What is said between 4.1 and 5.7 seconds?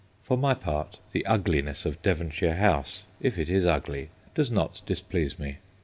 does not displease me.